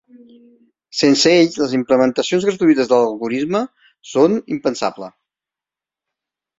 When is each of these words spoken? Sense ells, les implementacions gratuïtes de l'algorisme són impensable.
Sense 1.01 1.33
ells, 1.41 1.57
les 1.65 1.75
implementacions 1.81 2.49
gratuïtes 2.51 2.91
de 2.95 2.99
l'algorisme 3.05 3.65
són 4.17 4.43
impensable. 4.59 5.15